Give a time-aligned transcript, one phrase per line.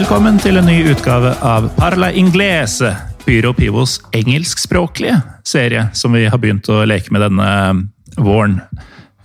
[0.00, 6.40] Velkommen til en ny utgave av Parla Inglese, Pyro Pivos engelskspråklige serie, som vi har
[6.40, 7.50] begynt å leke med denne
[8.16, 8.54] våren.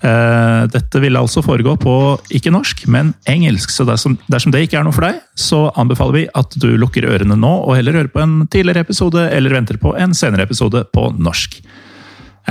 [0.04, 1.96] Eh, Dette vil altså foregå på
[2.28, 6.20] ikke norsk, men engelsk, så dersom, dersom det ikke er noe for deg, så anbefaler
[6.20, 9.80] vi at du lukker ørene nå og heller hører på en tidligere episode eller venter
[9.80, 11.62] på en senere episode på norsk.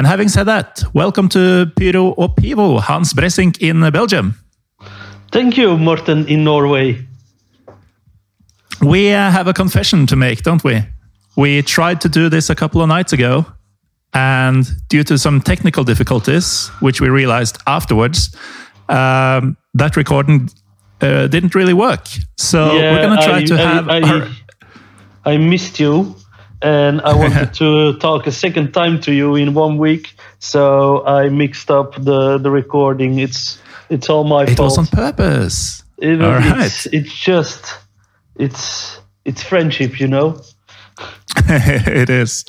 [0.01, 4.39] And having said that, welcome to Pyro og Pivo, Hans Bressink in Belgium.
[5.29, 7.05] Thank you, Morten in Norway.
[8.85, 10.83] We uh, have a confession to make, don't we?
[11.37, 13.47] We tried to do this a couple of nights ago,
[14.13, 18.35] and due to some technical difficulties, which we realized afterwards,
[18.89, 20.51] um, that recording
[21.01, 22.07] uh, didn't really work.
[22.37, 23.89] So we're going to try I, to I, have.
[23.89, 24.29] I, our-
[25.27, 26.15] I missed you,
[26.61, 31.31] and I wanted to talk a second time to you in one week, so I
[31.31, 33.19] mixed up the, the recording.
[33.19, 34.59] It's it's all my it fault.
[34.59, 35.83] It was on purpose.
[35.99, 36.87] It- all it's, right.
[36.95, 37.79] it's just
[38.37, 40.41] it's it's friendship, you know.
[41.47, 42.45] it is.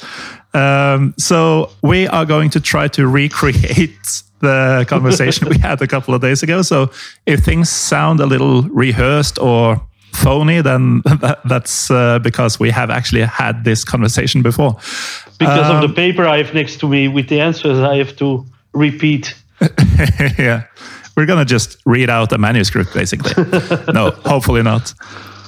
[0.53, 6.14] Um, so we are going to try to recreate the conversation we had a couple
[6.14, 6.61] of days ago.
[6.61, 6.92] So
[7.25, 9.81] if things sound a little rehearsed or
[10.14, 14.73] phony, then that, that's uh, because we have actually had this conversation before.
[15.39, 18.15] Because of Um, the paper I have next to me with the answers, I have
[18.17, 19.33] to repeat.
[20.37, 20.64] yeah.
[21.17, 23.33] We're going to just read out a manuscript, basically.
[23.93, 24.93] no, hopefully not.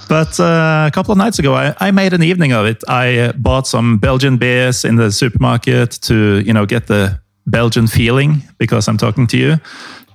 [0.09, 2.81] But uh, a couple of nights ago, I, I made an evening of it.
[2.88, 7.88] I uh, bought some Belgian beers in the supermarket to, you know, get the Belgian
[7.88, 9.57] feeling because I'm talking to you.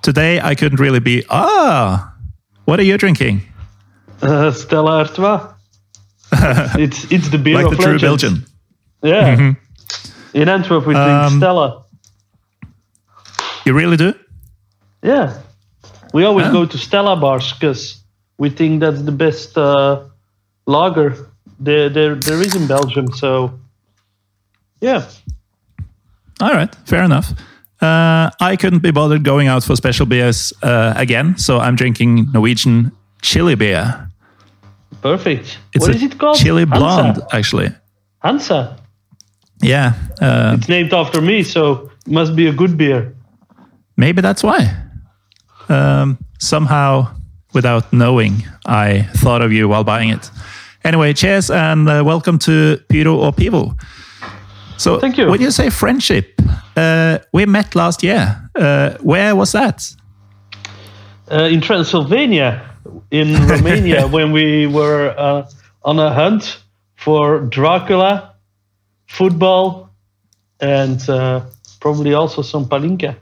[0.03, 2.15] Today, I couldn't really be, ah,
[2.65, 3.43] what are you drinking?
[4.23, 5.49] Uh, Stella Artois.
[6.79, 7.99] it's it's the beer Like of the true.
[7.99, 8.45] Belgian.
[9.03, 9.53] Yeah.
[10.33, 11.85] In Antwerp, we drink Um, Stella.
[13.67, 14.15] You really do?
[15.03, 15.35] Yeah.
[16.15, 16.53] We always Huh?
[16.53, 18.02] go to Stella bars because
[18.39, 20.03] we think that's the best uh,
[20.67, 21.29] lager
[21.61, 23.09] there, there, there is in Belgium.
[23.13, 23.59] So,
[24.81, 25.07] yeah.
[26.41, 27.33] All right, fair enough.
[27.81, 32.31] Uh, I couldn't be bothered going out for special beers uh, again, so I'm drinking
[32.33, 32.93] Norwegian
[33.23, 34.09] chili beer.
[35.03, 35.59] Perfect.
[35.75, 36.37] It's what is it called?
[36.37, 36.79] chili Hansa.
[36.79, 37.71] blonde, actually.
[38.23, 38.77] Hansa.
[39.61, 43.15] Yeah, uh, It's named after me, so must be a good beer.
[43.97, 44.75] maybe that's why.
[45.69, 47.09] Um, somehow,
[47.55, 50.31] without knowing, I thought of you while buying it.
[50.85, 53.75] Anyway, cheers and uh, welcome to Pyro or Pivo.
[54.79, 55.29] So, Thank you.
[55.31, 56.41] when you say friendship,
[56.77, 58.37] uh, we met last year.
[58.55, 59.95] Uh, where was that?
[61.31, 62.61] uh, in Transylvania,
[63.11, 65.49] in Romania, when we were uh,
[65.85, 66.59] on a hunt
[66.97, 68.35] for Dracula,
[69.07, 69.91] football,
[70.61, 71.41] and uh,
[71.81, 73.17] probably also some palinka.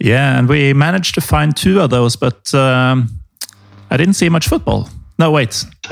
[0.00, 3.08] Yeah, and we managed to find two of those, but um,
[3.90, 4.88] I didn't see much football.
[5.18, 5.64] No, wait.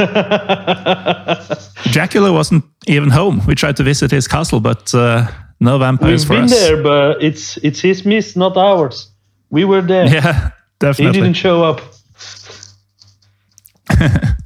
[1.93, 3.43] Dracula wasn't even home.
[3.47, 5.29] We tried to visit his castle, but uh,
[5.61, 9.11] no vampires We've for been there, but it's it's his miss, not ours.
[9.51, 10.07] We were there.
[10.13, 11.19] Yeah, definitely.
[11.19, 11.81] he didn't show up.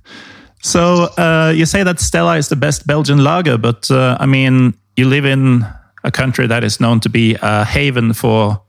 [0.62, 4.74] So uh, you say that Stella is the best Belgian lager, but uh, I mean,
[4.96, 5.66] you live in
[6.04, 8.62] a country that is known to be a haven for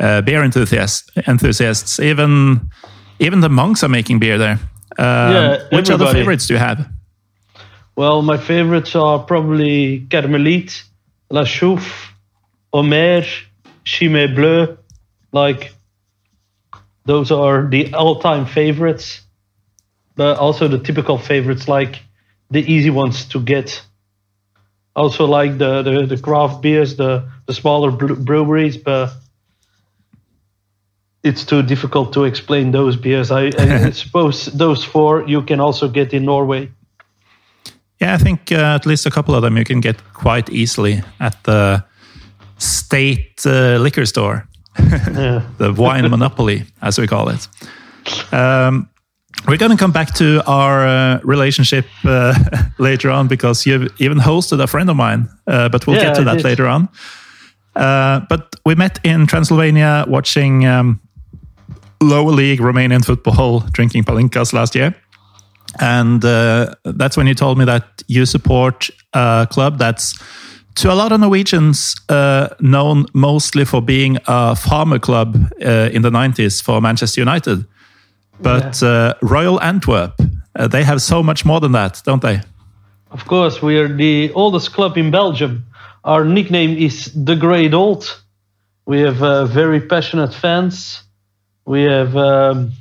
[0.00, 1.10] uh, beer enthusiasts.
[1.26, 2.70] Enthusiasts, even
[3.18, 4.58] even the monks are making beer there.
[4.98, 6.88] Um, Yeah, which other favorites do you have?
[7.96, 10.82] Well, my favorites are probably Karmeliet,
[11.30, 12.10] La Chouffe,
[12.72, 13.22] Omer,
[13.84, 14.76] Chimay Bleu.
[15.32, 15.72] Like,
[17.04, 19.20] those are the all time favorites.
[20.16, 22.00] But also the typical favorites, like
[22.50, 23.84] the easy ones to get.
[24.94, 29.12] Also, like the, the, the craft beers, the, the smaller breweries, but
[31.24, 33.30] it's too difficult to explain those beers.
[33.30, 36.70] I, I suppose those four you can also get in Norway.
[38.00, 41.02] Yeah, I think uh, at least a couple of them you can get quite easily
[41.18, 41.82] at the
[42.58, 44.46] state uh, liquor store,
[45.58, 47.48] the wine monopoly, as we call it.
[48.32, 48.88] Um,
[49.48, 52.34] We're going to come back to our uh, relationship uh,
[52.78, 56.16] later on because you've even hosted a friend of mine, uh, but we'll Yeah, get
[56.16, 56.88] to that later on.
[57.76, 61.00] Uh, but we met in Transylvania watching um,
[62.04, 64.94] lower league Romanian football, drinking palinkas last year.
[65.80, 70.18] And uh, that's when you told me that you support a club that's,
[70.76, 76.02] to a lot of Norwegians, uh, known mostly for being a farmer club uh, in
[76.02, 77.64] the 90s for Manchester United.
[78.40, 80.20] But uh, Royal Antwerp,
[80.56, 82.40] uh, they have so much more than that, don't they?
[83.10, 85.64] Of course, we are the oldest club in Belgium.
[86.02, 88.20] Our nickname is the Great Old.
[88.86, 91.03] We have uh, very passionate fans.
[91.64, 92.72] We have um,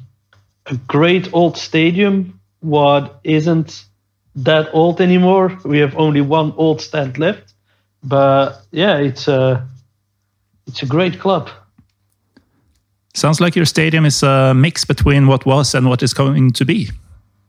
[0.65, 3.85] a great old stadium, what isn't
[4.35, 5.57] that old anymore.
[5.63, 7.53] We have only one old stand left,
[8.03, 9.67] but yeah, it's a
[10.67, 11.49] it's a great club.
[13.13, 16.65] Sounds like your stadium is a mix between what was and what is going to
[16.65, 16.89] be.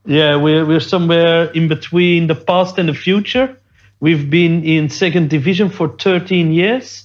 [0.05, 3.57] Yeah, we're we're somewhere in between the past and the future.
[4.01, 7.05] We've been in second division for 13 years,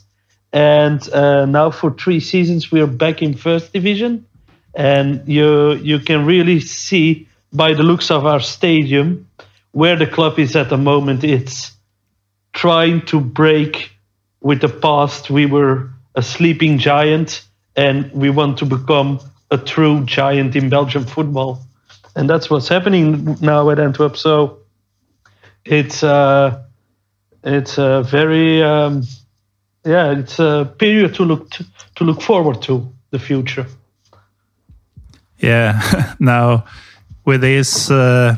[0.51, 4.25] and uh, now for three seasons we're back in first division.
[4.75, 9.28] And you you can really see by the looks of our stadium
[9.72, 11.24] where the club is at the moment.
[11.24, 11.72] It's
[12.54, 13.92] trying to break
[14.42, 15.30] with the past.
[15.30, 17.44] We were a sleeping giant,
[17.75, 19.19] and we want to become
[19.52, 21.62] a true giant in Belgian football
[22.16, 24.18] and that's what's happening now at Antwerp.
[24.18, 24.60] So
[25.66, 26.63] it's uh,
[27.44, 29.04] it's a very um,
[29.86, 31.66] yeah, it's a period to look to,
[31.96, 33.66] to look forward to the future.
[35.40, 36.16] Yeah.
[36.20, 36.66] now,
[37.26, 38.36] with these uh,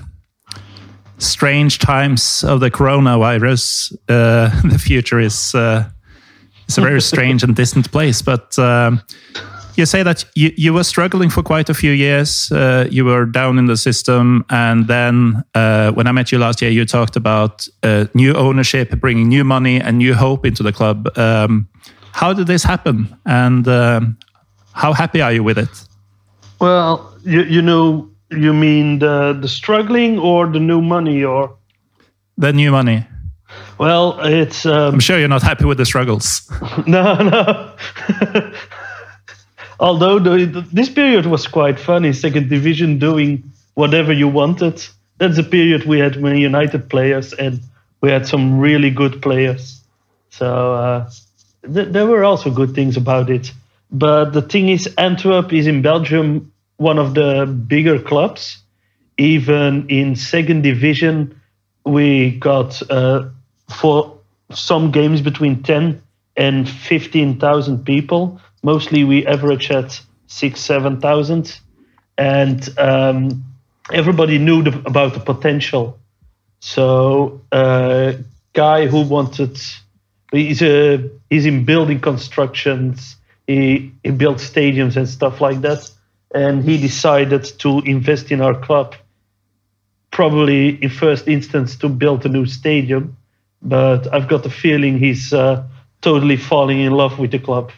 [1.18, 5.90] strange times of the coronavirus, uh, the future is uh,
[6.66, 8.22] it's a very strange and distant place.
[8.22, 9.02] But um,
[9.76, 12.52] you say that you, you were struggling for quite a few years.
[12.52, 16.62] Uh, you were down in the system, and then uh, when I met you last
[16.62, 20.72] year, you talked about uh, new ownership, bringing new money and new hope into the
[20.72, 21.08] club.
[21.18, 21.68] Um,
[22.14, 24.18] how did this happen, and um,
[24.74, 25.70] how happy are you with it?
[26.60, 31.56] Well, you you know you mean the the struggling or the new money or
[32.38, 33.06] The new money.
[33.78, 36.42] well it's um, I'm sure you're not happy with the struggles.
[36.88, 37.74] no no.
[39.82, 44.86] Although the, this period was quite funny, second division, doing whatever you wanted.
[45.18, 47.60] That's a period we had many United players, and
[48.00, 49.82] we had some really good players.
[50.30, 51.10] So uh,
[51.64, 53.52] th- there were also good things about it.
[53.92, 58.60] But the thing is, Antwerp is in Belgium one of the bigger clubs.
[59.18, 61.42] Even in second division,
[61.86, 63.30] we got uh,
[63.68, 64.18] for
[64.52, 66.02] some games between 10
[66.38, 68.40] and 15,000 people.
[68.64, 71.60] Mostly we average at six, 7,000.
[72.18, 73.44] And um,
[73.92, 76.00] everybody knew the, about the potential.
[76.60, 78.14] So, uh,
[78.54, 79.60] guy who wanted,
[80.32, 83.16] he's, a, he's in building constructions,
[83.48, 85.90] he, he built stadiums and stuff like that.
[86.34, 88.96] And he decided to invest in our club
[90.12, 93.18] probably in first instance to build a new stadium,
[93.62, 95.64] but I've got the feeling he's uh,
[96.02, 97.72] totally falling in love with the club.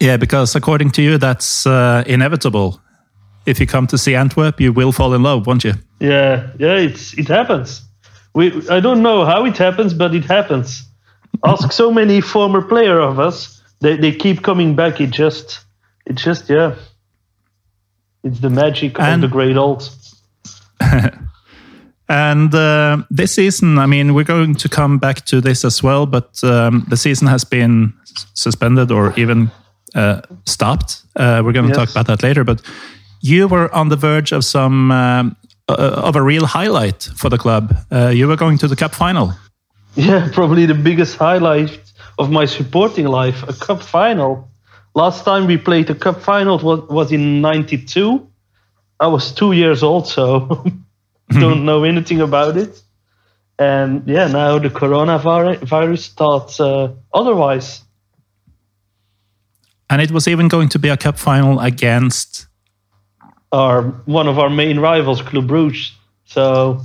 [0.00, 2.80] Yeah, because according to you, that's uh, inevitable.
[3.46, 5.74] If you come to see Antwerp, you will fall in love, won't you?
[6.00, 7.82] Yeah, yeah, it's it happens.
[8.34, 10.84] We I don't know how it happens, but it happens.
[11.44, 15.00] Ask so many former player of us, they they keep coming back.
[15.00, 15.64] It just
[16.06, 16.74] it just yeah.
[18.24, 19.82] It's the magic And- of the great old.
[22.08, 26.04] And uh, this season, I mean, we're going to come back to this as well,
[26.04, 27.94] but um, the season has been
[28.34, 29.50] suspended or even
[29.94, 31.02] uh, stopped.
[31.16, 31.76] Uh, we're going to Yes.
[31.76, 32.44] talk about that later.
[32.44, 32.62] But
[33.20, 35.36] you were on the verge of some um,
[35.68, 35.74] uh,
[36.08, 37.74] of a real highlight for the club.
[37.90, 39.32] Uh, you were going to the cup final.
[39.94, 41.78] Yeah, probably the biggest highlight
[42.18, 44.48] of my supporting life, a cup final.
[44.94, 48.26] Last time we played a cup final was, was in 92.
[49.00, 50.64] I was two years old, so
[51.28, 52.80] don't know anything about it.
[53.58, 57.82] And yeah, now the coronavirus virus thought uh, otherwise.
[59.92, 62.46] And it was even going to be a cup final against.
[63.52, 65.90] Our one of our main rivals, Club Brugge.
[66.24, 66.80] So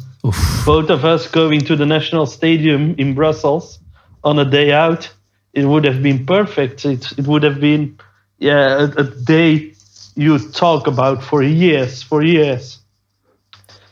[0.65, 3.79] both of us going to the national stadium in Brussels
[4.25, 5.09] on a day out,
[5.53, 6.83] it would have been perfect.
[6.83, 7.97] It, it would have been,
[8.39, 9.71] yeah, a, a day
[10.15, 12.79] you talk about for years, for years.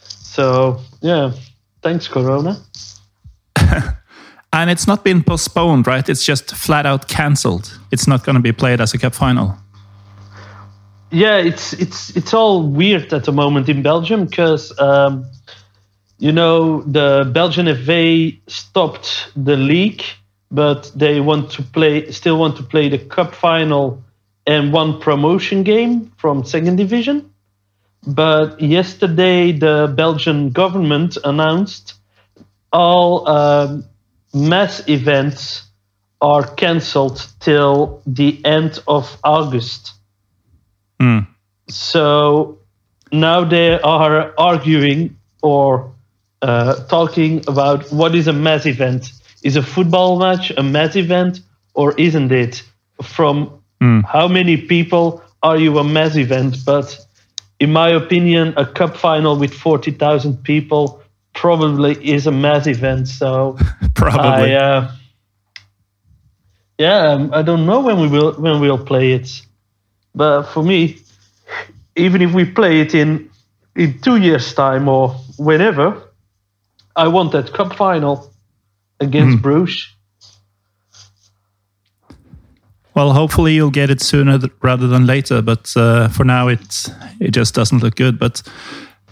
[0.10, 1.32] So yeah,
[1.82, 2.58] thanks Corona.
[4.56, 6.08] And it's not been postponed, right?
[6.08, 7.78] It's just flat out cancelled.
[7.92, 9.58] It's not going to be played as a cup final.
[11.12, 15.26] yeah, it's it's it's all weird at the moment in Belgium because um,
[16.20, 20.04] you know the Belgian FA stopped the league,
[20.52, 24.02] but they want to play still want to play the cup final
[24.48, 27.30] and one promotion game from second division.
[28.08, 31.96] But yesterday, the Belgian government announced
[32.72, 33.84] all um,
[34.36, 35.64] mass events
[36.22, 39.94] are cancelled till the end of August.
[41.02, 41.28] Mm.
[41.70, 42.60] So
[43.12, 45.92] now they are arguing or
[46.42, 49.12] uh, talking about what is a mass event.
[49.44, 51.40] Is a football match a mass event
[51.74, 52.64] or isn't it?
[53.02, 54.06] From Mm.
[54.06, 56.58] how many people are you a mass event?
[56.66, 56.98] But
[57.60, 61.02] in my opinion, a cup final with 40,000 people
[61.36, 63.08] probably is a mass event.
[63.08, 63.58] So
[63.94, 64.56] Probably.
[64.56, 64.92] I, uh,
[66.78, 69.42] yeah, um, I don't know when we will when we'll play it,
[70.14, 70.98] but for me,
[71.96, 73.30] even if we play it in
[73.76, 76.02] in two years' time or whenever,
[76.96, 78.30] I want that cup final
[79.00, 79.88] against Bruges.
[82.94, 86.90] Well, hopefully you'll get it sooner rather than later, but uh, for now it
[87.20, 88.20] it just doesn't look good.
[88.20, 88.42] But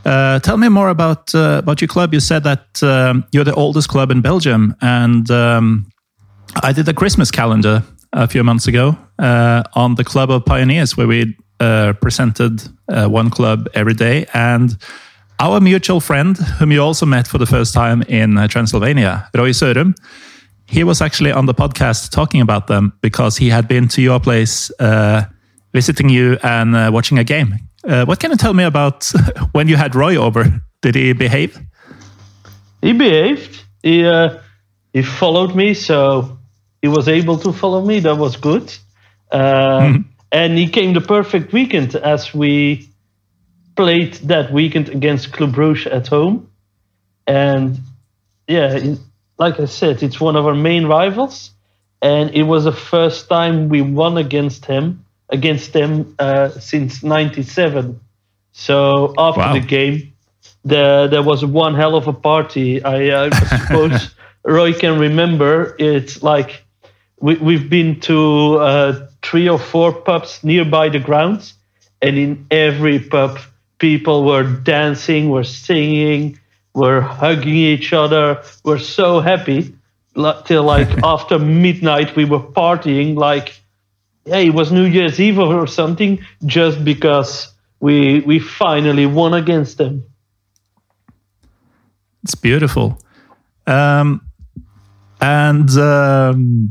[0.05, 2.13] uh, tell me more about uh, about your club.
[2.13, 5.89] You said that um, you're the oldest club in Belgium, and um,
[6.62, 10.98] I did a Christmas calendar a few months ago uh, on the Club of Pioneers,
[10.98, 14.77] where we uh, presented uh, one club every day, and
[15.39, 19.51] our mutual friend, whom you also met for the first time in uh, Transylvania, Roy
[20.65, 24.19] he was actually on the podcast talking about them because he had been to your
[24.19, 24.72] place
[25.74, 27.60] visiting you and watching a game.
[27.88, 29.12] Uh, what can you tell me about
[29.52, 30.46] when you had Roy over?
[30.82, 31.60] Did he behave?
[32.82, 33.63] He behaved.
[33.82, 34.40] He uh,
[34.94, 36.38] he followed me, so
[36.82, 38.00] he was able to follow me.
[38.02, 38.74] That was good.
[39.32, 39.98] Uh,
[40.32, 42.90] And he came the perfect weekend as we
[43.75, 46.50] played that weekend against Club Brugge at home.
[47.28, 47.80] And
[48.48, 49.00] yeah, in-
[49.38, 51.52] like I said, it's one of our main rivals,
[52.02, 58.00] and it was the first time we won against him against them uh, since '97.
[58.51, 59.53] So after Wow.
[59.53, 60.13] the game,
[60.63, 62.84] there there was one hell of a party.
[62.84, 65.75] I, uh, suppose Roy can remember.
[65.80, 66.63] It's like
[67.20, 71.53] we, we've been to uh, three or four pubs nearby the grounds,
[72.01, 73.39] and in every pub,
[73.80, 76.39] people were dancing, were singing,
[76.74, 79.74] were hugging each other, were so happy.
[80.46, 83.60] Till like after midnight, we were partying like,
[84.25, 89.77] yeah, it was New Year's Eve or something, just because we we finally won against
[89.77, 90.03] them.
[92.24, 93.00] It's beautiful.
[93.68, 94.22] Um,
[95.20, 96.70] and um,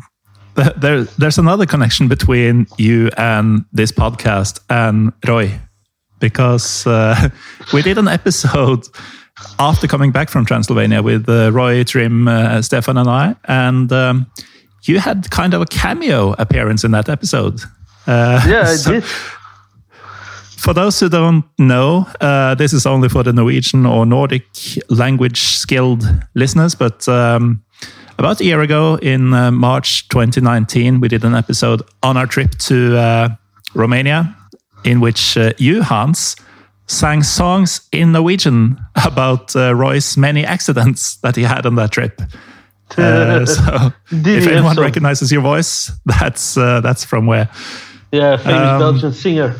[0.76, 5.58] there, there's another connection between you and this podcast and Roy,
[6.20, 7.28] because uh,
[7.72, 8.86] we did an episode
[9.58, 14.26] after coming back from Transylvania with uh, Roy, Trim, uh, Stefan, and I, and um,
[14.84, 17.60] you had kind of a cameo appearance in that episode.
[18.06, 19.04] Uh, Yeah, I so- did.
[20.58, 24.44] for those who don't know, uh, this is only for the Norwegian or Nordic
[24.88, 27.62] language skilled listeners, but um,
[28.18, 32.50] about a year ago in uh, March 2019, we did an episode on our trip
[32.58, 33.28] to uh,
[33.74, 34.36] Romania
[34.84, 36.36] in which uh, you, Hans,
[36.86, 42.20] sang songs in Norwegian about uh, Roy's many accidents that he had on that trip.
[42.98, 47.48] Uh, so, if anyone recognizes your voice, that's uh, that's from where.
[48.12, 49.56] Yeah, famous Um, Belgian singer.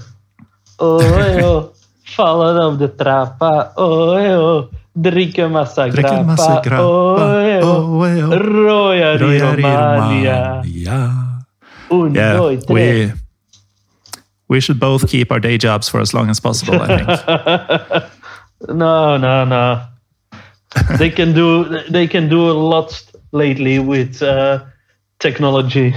[0.79, 1.01] Oh,
[1.45, 1.73] oh,
[2.17, 3.73] vallen op de trappa.
[3.75, 6.79] Oh, oh, drinken massa grappa.
[6.79, 7.17] Oh,
[7.63, 8.39] oh.
[8.39, 10.61] Roya di Roya di Romania.
[10.61, 10.99] Romania.
[11.91, 13.13] Un, Yeah, doi, we
[14.49, 16.81] we should both keep our day jobs for as long as possible.
[16.81, 17.09] I think.
[18.69, 19.83] No, no, no.
[20.99, 22.95] they can do they can do a lot
[23.33, 24.65] lately with uh,
[25.19, 25.95] technology.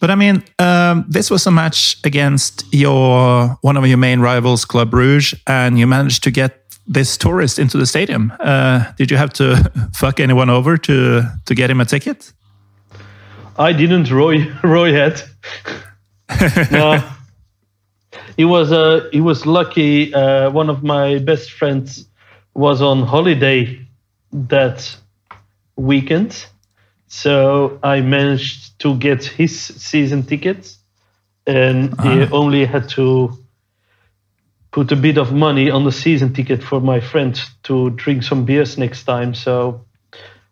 [0.00, 4.64] but I mean, um, this was a match against your one of your main rivals,
[4.64, 8.32] Club Rouge, and you managed to get this tourist into the stadium.
[8.40, 9.56] Uh, did you have to
[9.94, 12.32] fuck anyone over to to get him a ticket?
[13.56, 14.10] I didn't.
[14.10, 15.22] Roy Roy had.
[16.70, 17.02] no.
[18.36, 20.12] He was uh, he was lucky.
[20.12, 22.06] Uh, one of my best friends
[22.54, 23.78] was on holiday
[24.32, 24.96] that
[25.76, 26.46] weekend,
[27.08, 30.78] so I managed to get his season tickets,
[31.46, 33.38] and he only had to
[34.74, 38.44] put a bit of money on the season ticket for my friend to drink some
[38.44, 39.32] beers next time.
[39.32, 39.84] So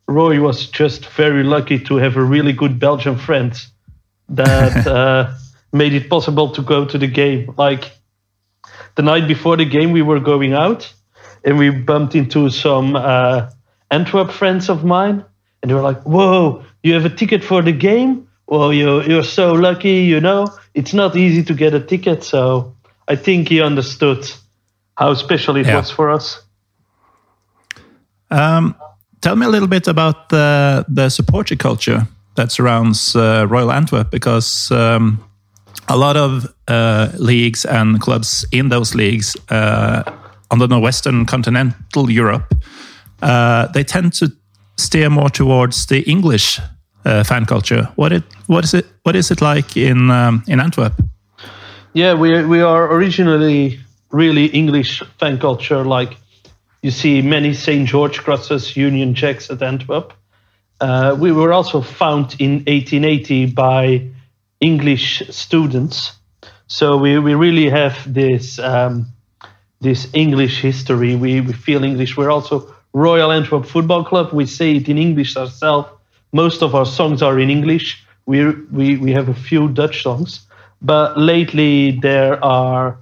[0.06, 3.52] Roy was just very lucky to have a really good Belgian friend
[4.28, 5.32] that uh,
[5.72, 7.52] made it possible to go to the game.
[7.56, 7.90] Like
[8.94, 10.92] the night before the game, we were going out
[11.44, 13.50] and we bumped into some uh,
[13.92, 15.24] Antwerp friends of mine,
[15.62, 18.26] and they were like, "Whoa, you have a ticket for the game?
[18.46, 20.46] Well, you're you're so lucky, you know.
[20.74, 22.74] It's not easy to get a ticket." So
[23.12, 24.24] I think he understood
[24.94, 25.76] how special it Yeah.
[25.76, 26.42] was for us.
[28.30, 28.74] Um,
[29.20, 34.10] tell me a little bit about the the supporter culture that surrounds uh, Royal Antwerp,
[34.10, 35.18] because um,
[35.88, 40.02] a lot of uh, leagues and clubs in those leagues uh,
[40.50, 42.54] on the northwestern continental Europe,
[43.22, 44.32] uh, they tend to
[44.76, 46.60] steer more towards the English
[47.04, 47.88] uh, fan culture.
[47.96, 50.94] What it what is it what is it like in um, in Antwerp?
[51.92, 55.84] Yeah, we we are originally really English fan culture.
[55.84, 56.16] Like
[56.82, 57.88] you see many St.
[57.88, 60.12] George crosses, Union Jacks at Antwerp.
[60.80, 64.08] Uh, we were also found in 1880 by
[64.60, 66.12] English students,
[66.66, 69.06] so we, we really have this um,
[69.80, 71.14] this English history.
[71.14, 72.16] We, we feel English.
[72.16, 74.32] We're also Royal Antwerp Football Club.
[74.32, 75.88] We say it in English ourselves.
[76.32, 78.04] Most of our songs are in English.
[78.26, 80.46] We we we have a few Dutch songs,
[80.80, 82.98] but lately there are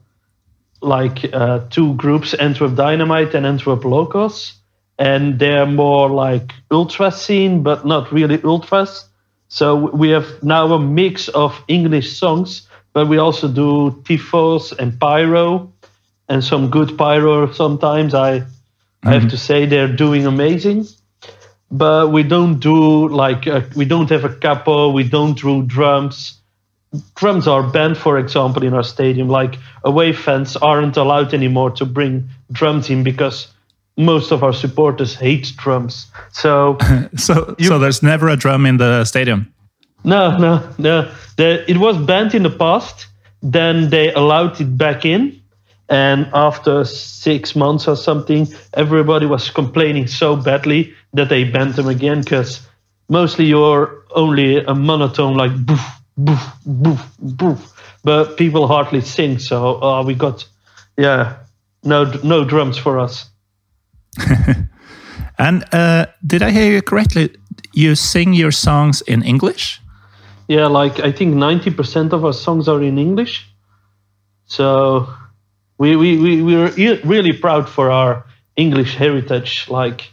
[0.82, 4.54] like uh, two groups, Antwerp Dynamite and Antwerp Locos,
[4.98, 9.04] and they're more like ultra scene, but not really ultras.
[9.48, 14.98] So we have now a mix of English songs, but we also do tifos and
[14.98, 15.72] pyro,
[16.28, 18.14] and some good pyro sometimes.
[18.14, 18.44] I
[19.02, 20.86] I have to say they're doing amazing.
[21.70, 24.90] But we don't do like uh we don't have a capo.
[24.90, 26.40] We don't do drums
[27.14, 29.28] drums are banned, for example, in our stadium.
[29.28, 33.48] Like away fans aren't allowed anymore to bring drums in because
[33.96, 36.06] most of our supporters hate drums.
[36.32, 36.78] So
[37.16, 39.52] So so there's never a drum in the stadium.
[40.04, 41.10] no, no, no.
[41.36, 43.06] The, it was banned in the past.
[43.42, 45.39] Then they allowed it back in.
[45.90, 51.88] And after six months or something, everybody was complaining so badly that they banned them
[51.88, 52.60] again because
[53.08, 55.84] mostly you're only a monotone like boof,
[56.16, 57.72] boof, boof, boof.
[58.04, 59.40] But people hardly sing.
[59.40, 60.46] So uh, we got,
[60.96, 61.38] yeah,
[61.82, 63.28] no, no drums for us.
[65.40, 67.30] And uh, did I hear you correctly?
[67.72, 69.80] You sing your songs in English?
[70.48, 73.48] Yeah, like I think 90% of our songs are in English.
[74.44, 75.08] So
[75.80, 79.66] we we we we're really proud for our English heritage.
[79.68, 80.12] Like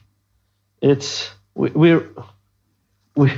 [0.81, 2.03] it's we, we're
[3.15, 3.31] we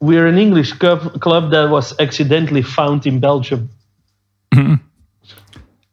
[0.00, 3.70] we're an English club, club that was accidentally found in Belgium.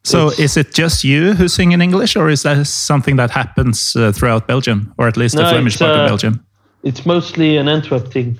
[0.06, 3.30] So It's- is it just you who sing in English, or is that something that
[3.30, 6.44] happens uh, throughout Belgium, or at least the Flemish part uh, of Belgium?
[6.82, 8.38] It's mostly an Antwerp thing.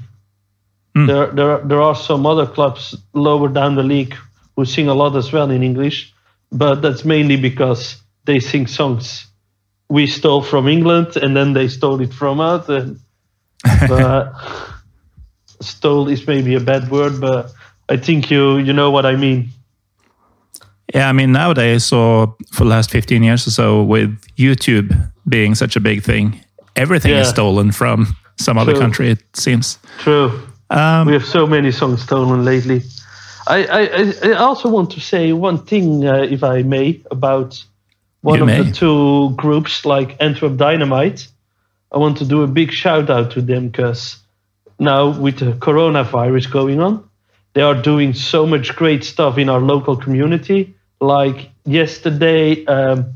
[0.94, 4.14] There, there, there are some other clubs lower down the league
[4.56, 6.13] who sing a lot as well in English,
[6.54, 9.26] but that's mainly because they sing songs
[9.88, 12.68] we stole from England and then they stole it from us.
[12.68, 12.98] And,
[13.88, 14.32] but
[15.60, 17.52] stole is maybe a bad word, but
[17.88, 19.50] I think you you know what I mean.
[20.94, 25.54] Yeah, I mean nowadays, or for the last fifteen years or so, with YouTube being
[25.54, 26.40] such a big thing,
[26.76, 29.10] everything is stolen from some other country.
[29.10, 29.78] It seems.
[29.98, 30.40] True.
[30.70, 32.82] Um, we have so many songs stolen lately.
[33.46, 37.62] I, I, I- also want to say one thing, uh, if I may, about
[38.22, 38.62] one You of may.
[38.62, 41.28] the two groups, like Antwerp Dynamite.
[41.92, 44.16] I want to do a big shout out to them because
[44.78, 47.08] now with the coronavirus going on,
[47.52, 50.74] they are doing so much great stuff in our local community.
[51.00, 53.14] Like yesterday, um,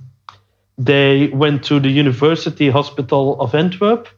[0.76, 4.08] they went to the University Hospital of Antwerp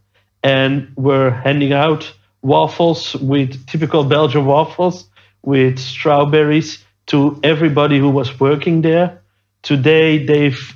[0.42, 5.06] and were handing out waffles with typical Belgian waffles
[5.42, 9.20] with strawberries to everybody who was working there.
[9.62, 10.72] Today they've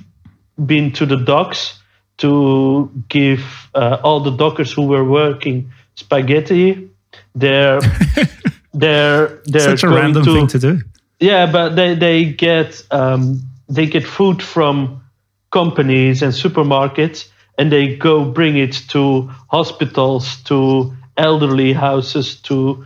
[0.63, 1.79] been to the docks
[2.17, 3.41] to give
[3.73, 6.89] uh, all the dockers who were working spaghetti.
[7.33, 7.79] They're
[8.73, 10.81] they're they're such a random to, thing to do.
[11.19, 15.03] yeah, but they they get um, they get food from
[15.51, 22.85] companies and supermarkets, and they go bring it to hospitals, to elderly houses, to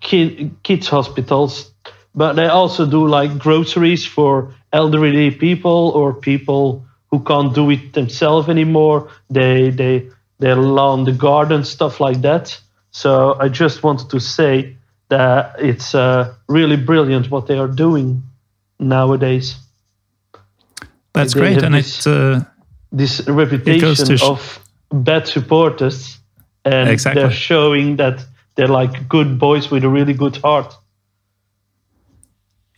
[0.00, 1.72] kid, kids hospitals.
[2.14, 7.92] But they also do like groceries for elderly people or people who can't do it
[7.92, 9.08] themselves anymore.
[9.30, 12.60] They they they lawn the garden, stuff like that.
[12.90, 14.76] So I just wanted to say
[15.08, 18.22] that it's uh, really brilliant what they are doing
[18.78, 19.56] nowadays.
[21.12, 22.12] That's they great, and this- it.
[22.12, 22.40] Uh,
[22.96, 26.20] This reputation sh- of bad supporters,
[26.64, 27.22] and Exactly.
[27.22, 28.24] they're showing that
[28.56, 30.74] they're like good boys with a really good heart.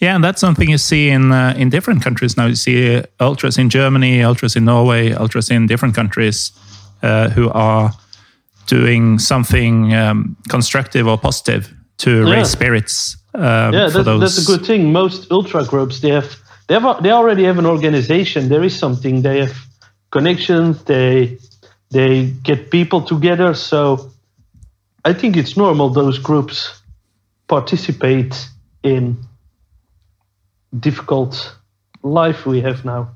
[0.01, 2.47] Yeah, and that's something you see in uh, in different countries now.
[2.47, 6.53] You see ultras in Germany, ultras in Norway, ultras in different countries
[7.03, 7.93] uh, who are
[8.67, 12.35] doing something um, constructive or positive to Yeah.
[12.35, 13.17] raise spirits.
[13.35, 14.21] Um, yeah, for that's, those.
[14.21, 14.93] that's a good thing.
[14.93, 16.37] Most ultra groups they have
[16.67, 18.49] they have they already have an organization.
[18.49, 19.23] There is something.
[19.23, 19.55] They have
[20.11, 20.83] connections.
[20.85, 21.39] They
[21.91, 23.55] they get people together.
[23.55, 24.11] So
[25.07, 26.83] I think it's normal those groups
[27.47, 28.49] participate
[28.83, 29.17] in
[30.81, 31.57] difficult
[32.03, 33.15] life we have now.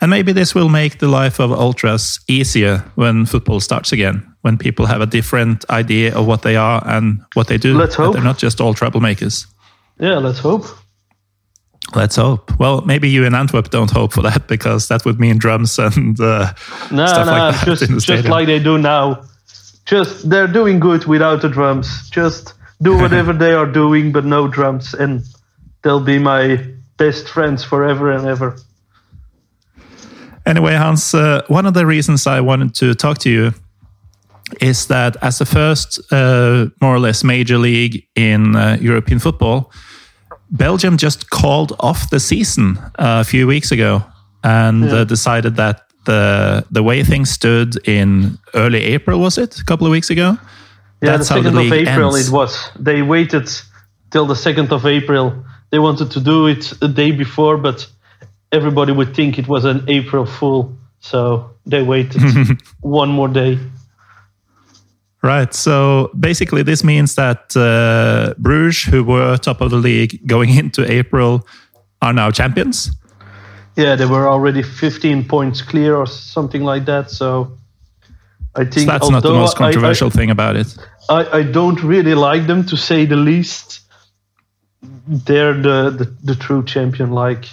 [0.00, 4.56] And maybe this will make the life of ultras easier when football starts again, when
[4.58, 7.76] people have a different idea of what they are and what they do.
[7.76, 8.12] Let's hope.
[8.12, 9.46] They're not just all troublemakers.
[9.98, 10.66] Yeah, let's hope.
[11.96, 12.56] Let's hope.
[12.60, 16.20] Well, maybe you in Antwerp don't hope for that because that would mean drums and
[16.20, 16.52] uh,
[16.92, 19.24] No, stuff no, like that just just like they do now.
[19.86, 22.10] Just they're doing good without the drums.
[22.10, 25.22] Just do whatever they are doing, but no drums, and
[25.82, 26.64] they'll be my
[26.96, 28.56] best friends forever and ever.
[30.44, 33.52] Anyway, Hans, uh, one of the reasons I wanted to talk to you
[34.60, 39.72] is that as the first, uh, more or less, major league in uh, European football,
[40.50, 44.04] Belgium just called off the season uh, a few weeks ago
[44.44, 49.64] and uh, decided that the the way things stood in early April was it a
[49.64, 50.38] couple of weeks ago?
[51.02, 52.28] Yeah, That's the how the second of April ends.
[52.28, 52.70] it was.
[52.78, 53.48] They waited
[54.10, 55.32] till the second of April.
[55.70, 57.86] They wanted to do it a day before, but
[58.50, 62.22] everybody would think it was an April Fool, so they waited
[62.80, 63.58] one more day.
[65.22, 65.52] Right.
[65.54, 70.90] So basically, this means that uh, Bruges, who were top of the league going into
[70.90, 71.46] April,
[72.00, 72.90] are now champions.
[73.76, 77.10] Yeah, they were already 15 points clear or something like that.
[77.10, 77.56] So
[78.54, 80.76] I So think that's not the most I- I- controversial thing about it.
[81.08, 83.80] I, I don't really like them to say the least.
[85.06, 87.10] They're the, the, the true champion.
[87.12, 87.44] Like,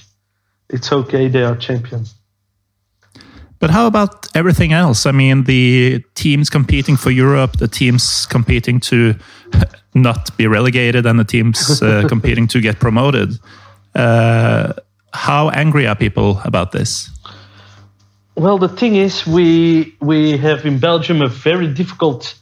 [0.70, 2.06] it's okay, they are champion.
[3.60, 5.06] But how about everything else?
[5.06, 9.16] I mean, the teams competing for Europe, the teams competing to
[9.94, 13.40] not be relegated, and the teams uh, competing to get promoted.
[13.96, 14.74] Uh,
[15.14, 17.10] how angry are people about this?
[18.36, 22.36] Well, the thing is, we we have in Belgium a very difficult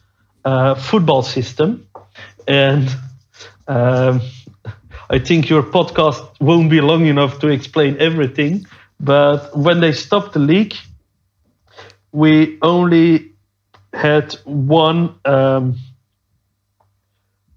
[0.45, 1.88] uh, football system,
[2.47, 2.88] and
[3.67, 4.21] um,
[5.10, 8.65] I think your podcast won't be long enough to explain everything.
[8.99, 10.75] But when they stopped the league,
[12.13, 13.31] we only
[13.93, 15.77] had one um,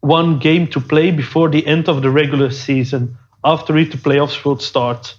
[0.01, 3.17] one game to play before the end of the regular season.
[3.45, 5.15] After it, the playoffs would start.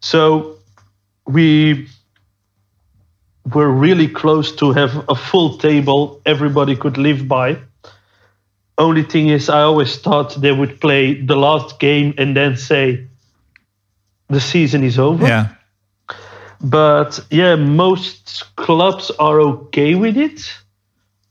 [0.00, 0.56] So
[1.26, 1.88] we
[3.54, 7.58] were really close to have a full table everybody could live by.
[8.78, 13.06] Only thing is, I always thought they would play the last game and then say
[14.28, 15.26] the season is over.
[15.26, 15.48] Yeah.
[16.62, 20.52] But yeah, most clubs are okay with it.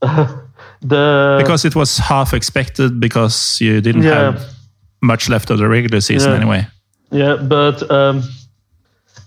[0.82, 4.32] the Because it was half expected because you didn't Yeah.
[4.32, 4.59] have
[5.00, 6.36] much left of the regular season Yeah.
[6.36, 6.66] anyway.
[7.10, 8.22] Yeah, but um,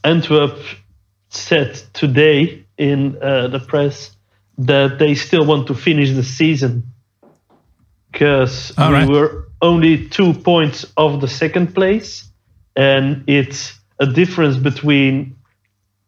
[0.03, 0.57] Antwerp
[1.29, 4.15] said today in uh, the press
[4.57, 6.83] that they still want to finish the season
[8.11, 9.09] because we right.
[9.09, 12.29] were only two points of the second place,
[12.75, 15.35] and it's a difference between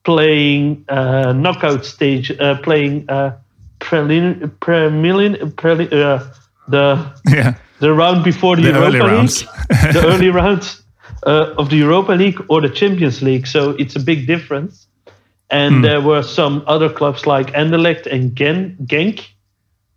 [0.04, 3.36] playing uh, knockout stage, uh, playing uh,
[3.80, 6.24] prelin, prelin, prelin, uh,
[6.68, 7.56] the Yeah.
[7.86, 9.36] The round before the, The Europa early League, rounds.
[9.96, 10.84] the early rounds
[11.28, 13.46] uh, of the Europa League or the Champions League.
[13.46, 14.88] So it's a big difference.
[15.52, 19.28] And there were some other clubs like Anderlecht and Gen- Genk,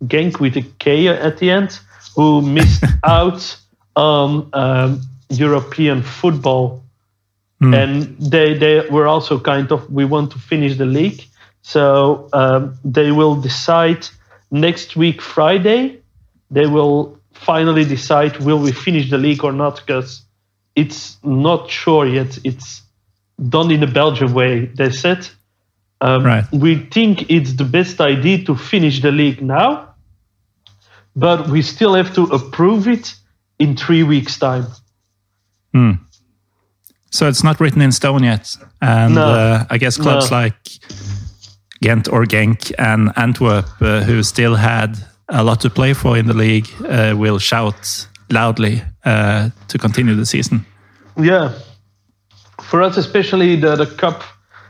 [0.05, 1.79] Genk with a K at the end,
[2.15, 3.57] who missed out
[3.95, 6.83] on um, European football.
[7.73, 11.23] And they, they were also kind of, we want to finish the league.
[11.63, 14.07] So um, they will decide
[14.51, 15.99] next week, Friday,
[16.51, 20.21] they will finally decide will we finish the league or not because
[20.75, 22.37] it's not sure yet.
[22.43, 22.81] It's
[23.49, 24.65] done in the Belgian way.
[24.65, 25.27] They said
[26.01, 26.45] um, Right.
[26.51, 29.93] we think it's the best idea to finish the league now,
[31.15, 33.15] but we still have to approve it
[33.57, 34.65] in three weeks' time.
[37.11, 38.55] So it's not written in stone yet.
[38.81, 39.25] And No.
[39.25, 40.37] uh, I guess clubs No.
[40.37, 40.55] like
[41.81, 44.97] Ghent or Genk and Antwerp, uh, who still had
[45.29, 50.15] a lot to play for in the league, uh, will shout loudly uh, to continue
[50.15, 50.65] the season.
[51.17, 51.53] Yeah,
[52.61, 54.23] for us especially the the cup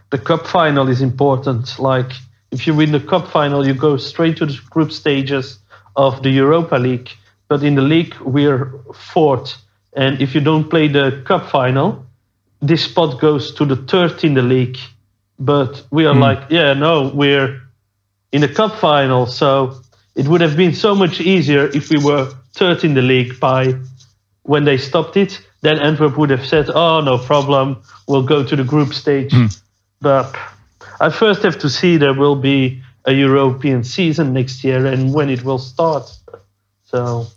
[0.10, 1.80] the cup final is important.
[1.80, 2.12] Like
[2.52, 5.60] if you win the cup final, you go straight to the group stages
[5.96, 7.10] of the Europa League.
[7.48, 9.56] But in the league, we're fourth,
[9.94, 12.06] and if you don't play the cup final,
[12.62, 14.78] this spot goes to the third in the league.
[15.40, 17.62] But we are like, yeah, no, we're
[18.32, 19.82] in the cup final, so
[20.20, 23.74] it would have been so much easier if we were third in the league by
[24.44, 25.40] when they stopped it.
[25.62, 29.34] Then Antwerp would have said, "Oh, no problem, we'll go to the group stage."
[30.02, 30.36] But
[31.00, 35.30] I first have to see there will be a European season next year and when
[35.30, 36.12] it will start.
[36.84, 37.28] So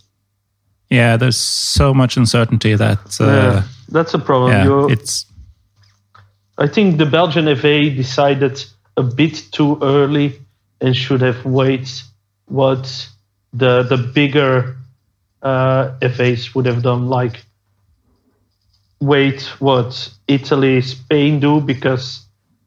[0.90, 1.38] Yeah, there's
[1.76, 4.50] so much uncertainty that uh, yeah, that's a problem.
[4.52, 5.26] yeah, it's
[6.58, 8.64] I think the Belgian FA decided
[8.96, 10.40] a bit too early
[10.80, 12.02] and should have waited
[12.52, 13.08] what
[13.54, 14.76] the the bigger
[15.42, 17.44] uh, FAs would have done, like
[19.00, 22.24] wait what Italy, Spain do because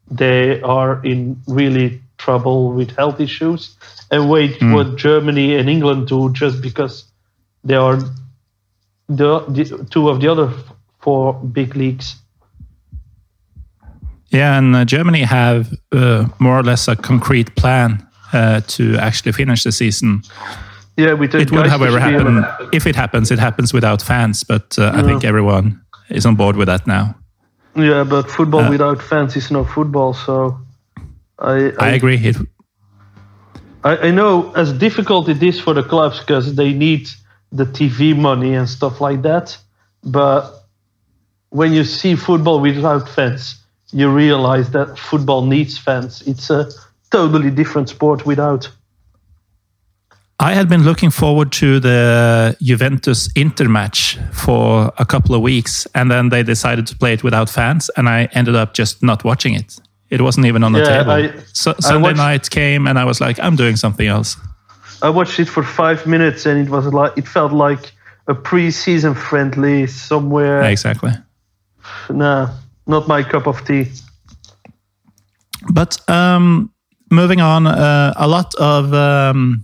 [0.09, 3.77] they are in really trouble with health issues,
[4.11, 7.05] and wait what Germany and England do just because
[7.63, 7.97] they are
[9.07, 10.51] the, the two of the other
[10.99, 12.15] four big leagues.
[14.29, 19.31] Yeah, and uh, Germany have uh, more or less a concrete plan uh, to actually
[19.31, 20.21] finish the season.
[20.97, 21.41] Yeah, we did.
[21.41, 23.31] It would, however, happen if it happens.
[23.31, 27.15] It happens without fans, but uh, I think everyone is on board with that now.
[27.75, 30.13] Yeah, but football Uh, without fans is no football.
[30.13, 30.57] So
[31.37, 32.17] I I agree.
[32.17, 32.37] It,
[33.83, 37.09] I, I know as difficult it is for the clubs because they need
[37.51, 39.57] the TV money and stuff like that.
[40.03, 40.43] But
[41.49, 43.55] when you see football without fans,
[43.91, 46.21] you realize that football needs fans.
[46.25, 46.69] It's a
[47.11, 48.69] totally different sport without.
[50.39, 55.87] I had been looking forward to the Juventus Inter match for a couple of weeks,
[55.95, 59.23] and then they decided to play it without fans, and I ended up just not
[59.23, 59.79] watching it.
[60.09, 61.11] It wasn't even on the Yeah, table.
[61.11, 64.37] I- so, Sunday watched- night came, and I was like, I'm doing something else.
[65.01, 67.91] I watched it for five minutes and it was like it felt like
[68.27, 70.63] a pre-season friendly somewhere.
[70.63, 71.11] Exactly.
[72.09, 72.49] No,
[72.87, 73.91] not my cup of tea.
[75.71, 76.71] But um,
[77.15, 79.63] moving on, uh, a lot of um,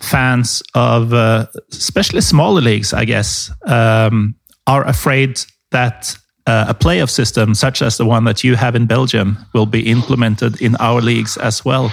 [0.00, 4.34] fans of uh, especially smaller leagues, I guess, um,
[4.66, 8.86] are afraid that uh, a playoff system such as the one that you have in
[8.86, 11.92] Belgium will be implemented in our leagues as well.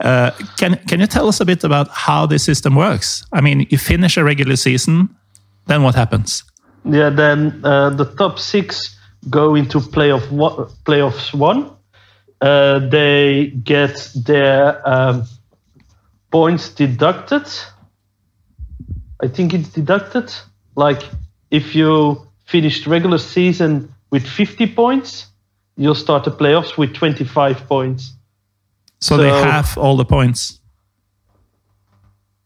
[0.00, 3.24] Uh, can can you tell us a bit about how this system works?
[3.32, 5.08] I mean, you finish a regular season,
[5.66, 6.44] then what happens?
[6.84, 8.96] Yeah, then uh, the top six
[9.30, 10.26] go into playoff
[10.84, 11.70] playoffs one.
[12.42, 15.22] Uh, they get their um,
[16.32, 17.46] points deducted.
[19.22, 20.34] I think it's deducted.
[20.74, 21.02] Like
[21.52, 25.26] if you finished regular season with 50 points,
[25.76, 28.12] you'll start the playoffs with 25 points.
[29.00, 30.58] So, they So- have all the points.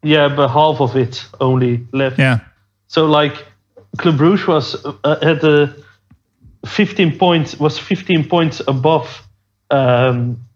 [0.02, 2.18] Yeah, but half of it only left.
[2.18, 2.40] Yeah.
[2.86, 3.46] So like
[3.96, 5.74] Club Brugge was uh, had a
[6.66, 9.25] 15 points was 15 points above
[9.70, 10.46] um,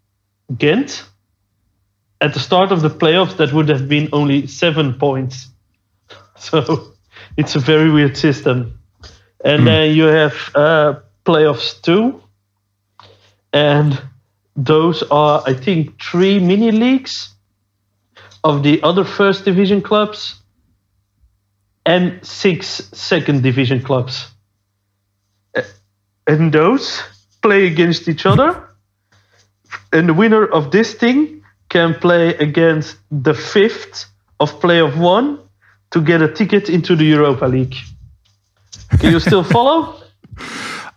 [0.56, 1.04] Ghent.
[2.20, 5.48] At the start of the playoffs, that would have been only seven points.
[6.36, 6.94] So
[7.36, 8.80] it's a very weird system.
[9.44, 12.22] And then you have uh, playoffs two,
[13.52, 14.00] and
[14.56, 17.34] those are I think three mini leagues
[18.42, 20.40] of the other first division clubs
[21.86, 24.28] and six second division clubs.
[26.26, 27.02] And those
[27.42, 28.69] play against each other.
[29.92, 34.06] And the winner of this thing can play against the fifth
[34.38, 35.38] of play of one
[35.90, 37.74] to get a ticket into the Europa League.
[38.98, 40.00] Can you still follow?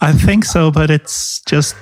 [0.01, 1.75] I think so, but it's just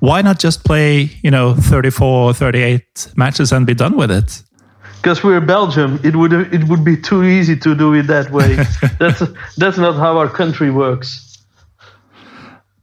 [0.00, 4.42] why not just play, you know, 34, 38 matches and be done with it?
[4.96, 8.56] Because we're Belgium, it would it would be too easy to do it that way.
[8.98, 9.22] that's
[9.56, 11.27] that's not how our country works.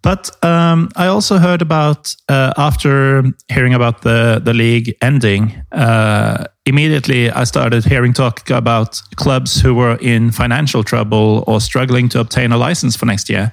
[0.06, 6.46] But um, I also heard about uh, after hearing about the the league ending, uh,
[6.66, 12.20] immediately I started hearing talk about clubs who were in financial trouble or struggling to
[12.20, 13.52] obtain a license for next year.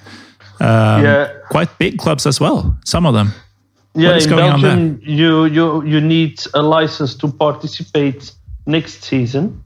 [0.59, 1.27] Um, Yeah.
[1.49, 2.77] quite big clubs as well.
[2.85, 3.31] Some of them.
[3.95, 8.31] Yeah, in going on Belgium, you you you need a license to participate
[8.65, 9.63] next season,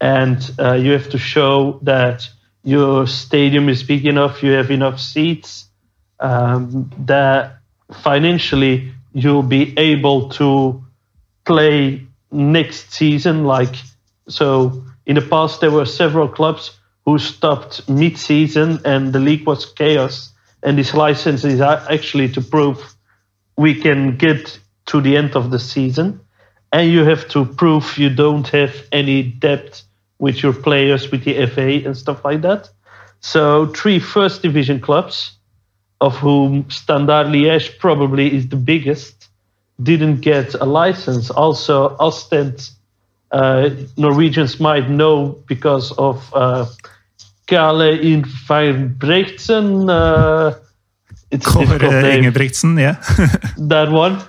[0.00, 2.30] and uh, you have to show that
[2.64, 5.71] your stadium is big enough, you have enough seats,
[6.22, 7.58] um, that
[7.92, 10.82] financially you'll be able to
[11.44, 13.44] play next season.
[13.44, 13.74] Like
[14.28, 19.66] so, in the past there were several clubs who stopped mid-season, and the league was
[19.66, 20.32] chaos.
[20.62, 22.94] And this license is actually to prove
[23.56, 26.20] we can get to the end of the season
[26.72, 29.82] and you have to prove you don't have any debt
[30.18, 32.70] with your players with the FA and stuff like that
[33.20, 35.38] So three first division clubs,
[36.02, 39.28] of whom Standard Liège probably is the biggest,
[39.80, 41.30] didn't get a license.
[41.30, 42.70] Also, Ostend,
[43.30, 46.66] uh, Norwegians might know because of uh,
[47.46, 49.88] Kale in Vijbrechtsen.
[49.88, 50.58] Uh,
[51.30, 52.96] it's Kåre name Ingebrigtsen, yeah.
[53.68, 54.20] that one.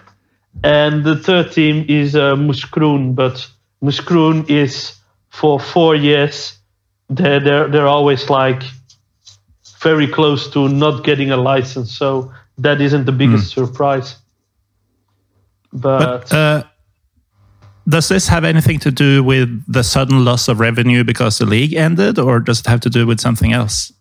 [0.63, 3.49] And the third team is uh, Moeskroen, but
[3.83, 4.95] Moeskroen is
[5.29, 6.55] for four years.
[7.09, 8.62] They're, they're, they're always like
[9.83, 14.15] very close to not getting a license, so that isn't the biggest surprise.
[15.71, 16.63] But, But uh,
[17.87, 21.73] does this have anything to do with the sudden loss of revenue because the league
[21.73, 23.91] ended, or does it have to do with something else?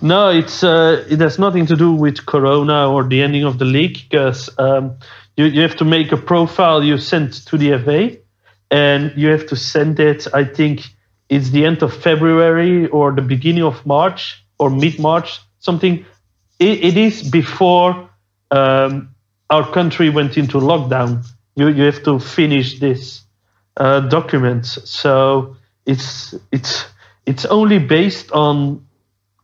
[0.00, 3.64] No, it's uh, it has nothing to do with Corona or the ending of the
[3.64, 4.96] league because um,
[5.36, 8.16] you you have to make a profile you send to the FA,
[8.70, 10.28] and you have to send it.
[10.32, 10.82] I think
[11.28, 16.04] it's the end of February or the beginning of March or mid March, something.
[16.58, 18.08] It, it is before
[18.50, 19.14] um,
[19.50, 21.24] our country went into lockdown.
[21.56, 23.22] You you have to finish this
[23.76, 26.86] uh, document, so it's it's
[27.26, 28.86] it's only based on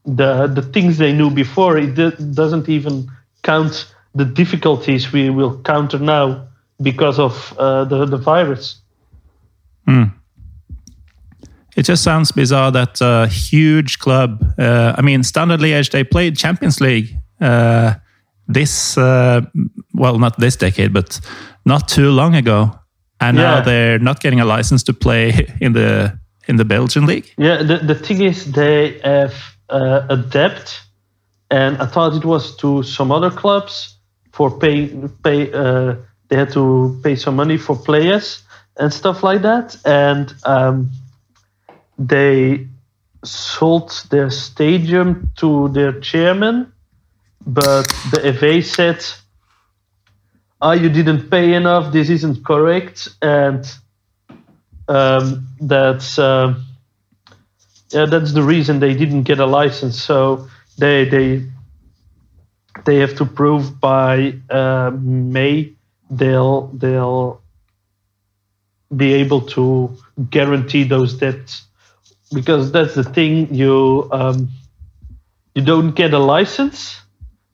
[0.05, 1.79] the the things they knew before.
[1.79, 3.11] It do- doesn't even
[3.43, 6.49] count the difficulties we will counter now
[6.81, 8.81] because of uh, the the virus.
[11.77, 16.37] It just sounds bizarre that a huge club, uh, I mean, Standard Liège, they played
[16.37, 17.95] Champions League uh,
[18.47, 19.41] this, uh,
[19.93, 21.21] well, not this decade, but
[21.65, 22.79] not too long ago.
[23.21, 27.33] And now they're not getting a license to play in the in the Belgian league.
[27.39, 29.35] Yeah, the the thing is they have
[29.71, 30.79] uh, a debt,
[31.51, 33.97] and I thought it was to some other clubs
[34.33, 34.89] for pay
[35.23, 35.51] pay.
[35.53, 35.95] Uh,
[36.29, 38.43] they had to pay some money for players
[38.77, 40.91] and stuff like that, and um,
[41.99, 42.69] they
[43.25, 46.73] sold their stadium to their chairman,
[47.47, 49.05] but the FA said,
[50.61, 51.93] "Ah, you didn't pay enough.
[51.93, 53.65] This isn't correct," and
[54.89, 56.65] um, that's um,
[57.91, 60.03] yeah, that's the reason they didn't get a license.
[60.03, 61.47] So they they
[62.85, 65.73] they have to prove by uh, May
[66.11, 67.41] they'll they'll
[68.95, 69.97] be able to
[70.31, 71.63] guarantee those debts
[72.35, 74.49] because that's the thing you um,
[75.55, 77.01] you don't get a license,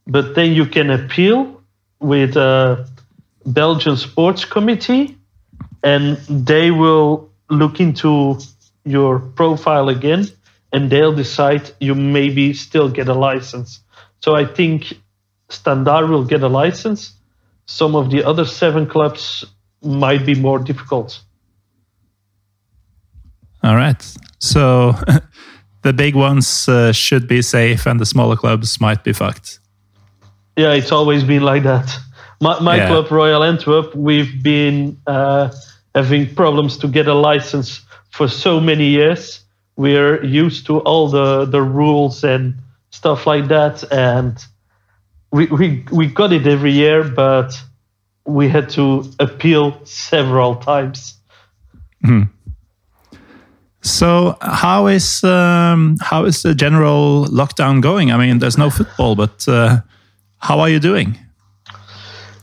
[0.07, 1.62] but then you can appeal
[2.01, 2.88] with a
[3.45, 5.16] Belgian Sports Committee,
[5.83, 8.38] and they will look into
[8.85, 10.27] your profile again,
[10.73, 13.81] and they'll decide you maybe still get a license.
[14.21, 14.95] So I think
[15.49, 17.12] Standard will get a license.
[17.66, 19.45] Some of the other seven clubs
[19.83, 21.21] might be more difficult.
[23.62, 24.03] All right.
[24.38, 24.94] So
[25.83, 29.59] the big ones uh, should be safe and the smaller clubs might be fucked.
[30.57, 31.90] Yeah, it's always been like that.
[32.40, 32.88] My, my Yeah.
[32.88, 35.51] club, Royal Antwerp, we've been uh,
[35.94, 39.40] having problems to get a license for so many years.
[39.77, 42.55] We're used to all the, the rules and
[42.90, 44.37] stuff like that, and
[45.33, 47.53] we, we we got it every year, but
[48.27, 51.14] we had to appeal several times.
[53.83, 58.12] So how is um, how is the general lockdown going?
[58.12, 59.81] I mean, there's no football, but uh,
[60.38, 61.19] how are you doing?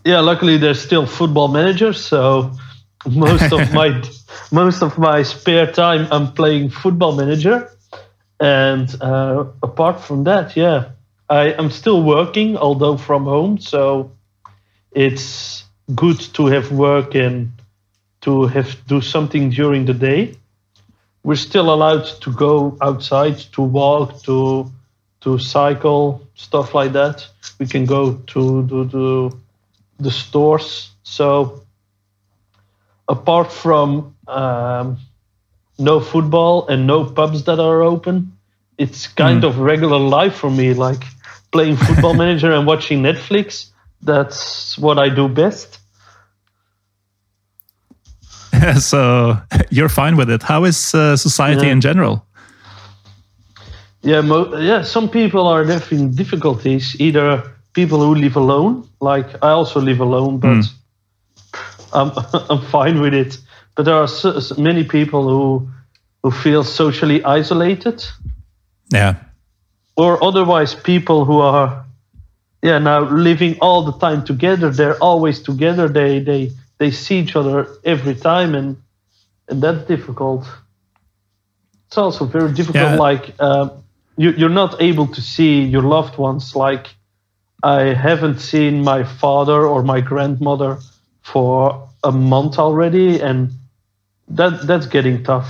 [0.03, 2.51] Yeah, luckily there's still football managers, so
[3.05, 4.01] most of my
[4.51, 7.69] most of my spare time I'm playing football manager,
[8.39, 10.89] and uh, apart from that, yeah,
[11.29, 13.59] I am still working, although from home.
[13.59, 14.11] So
[14.91, 17.51] it's good to have work and
[18.21, 20.35] to have do something during the day.
[21.27, 24.71] We're still allowed to go outside to walk, to
[25.19, 27.27] to cycle, stuff like that.
[27.59, 29.39] We can go to to, to
[29.99, 30.91] the stores.
[31.03, 31.63] So
[33.09, 34.99] apart from um,
[35.77, 38.31] no football and no pubs that are open,
[38.77, 40.73] it's kind of regular life for me.
[40.73, 41.03] Like
[41.51, 43.71] playing Football Manager and watching Netflix.
[44.01, 45.79] That's what I do best.
[48.79, 49.37] so
[49.69, 50.43] you're fine with it.
[50.43, 51.73] How is uh, society Yeah.
[51.73, 52.25] in general?
[54.01, 54.83] Yeah, mo- yeah.
[54.83, 56.95] Some people are having difficulties.
[56.99, 57.43] Either
[57.73, 60.65] people who live alone, like I also live alone, but
[61.93, 62.11] I'm
[62.49, 63.37] I'm fine with it.
[63.75, 65.67] But there are so, so many people who
[66.23, 68.03] who feel socially isolated,
[68.93, 69.15] Yeah.
[69.95, 71.83] or otherwise people who are
[72.61, 74.69] yeah now living all the time together.
[74.71, 75.89] They're always together.
[75.89, 78.77] They they they see each other every time, and
[79.47, 80.45] and that's difficult.
[81.87, 82.83] It's also very difficult.
[82.83, 82.95] Yeah.
[82.95, 83.71] Like um,
[84.17, 86.55] you, you're not able to see your loved ones.
[86.55, 86.87] Like
[87.63, 90.79] I haven't seen my father or my grandmother
[91.21, 93.51] for a month already, and
[94.27, 95.49] that that's getting tough.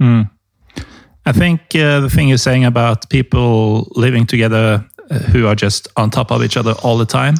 [0.00, 0.30] Mm.
[1.24, 5.88] I think uh, the thing you're saying about people living together uh, who are just
[5.96, 7.36] on top of each other all the time,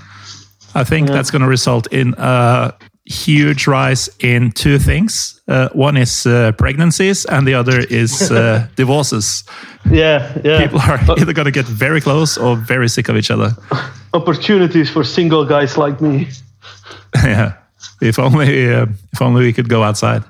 [0.74, 1.14] I think yeah.
[1.14, 2.72] that's going to result in a
[3.04, 5.40] huge rise in two things.
[5.48, 9.44] Uh, one is uh, pregnancies, and the other is uh, divorces.
[9.90, 10.62] Yeah, yeah.
[10.62, 13.50] People are either going to get very close or very sick of each other.
[14.14, 16.28] Opportunities for single guys like me.
[17.14, 17.54] yeah,
[18.00, 20.22] if only uh, if only we could go outside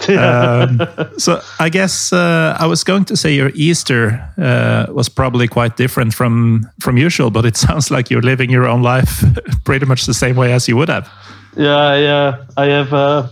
[0.08, 0.80] um,
[1.18, 5.76] so I guess uh, I was going to say your Easter uh, was probably quite
[5.76, 9.24] different from from usual, but it sounds like you're living your own life
[9.64, 11.08] pretty much the same way as you would have.
[11.56, 12.44] Yeah, yeah.
[12.56, 13.28] I have uh,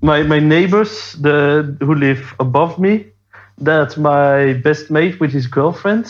[0.00, 3.06] my my neighbors, the who live above me.
[3.58, 6.06] That's my best mate with his girlfriend.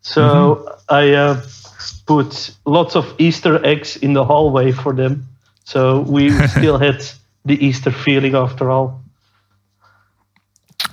[0.00, 0.94] So mm-hmm.
[0.94, 1.42] I uh,
[2.06, 5.26] put lots of Easter eggs in the hallway for them.
[5.64, 7.02] So we still had
[7.44, 9.02] the Easter feeling after all.